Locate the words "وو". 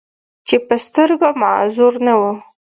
2.19-2.31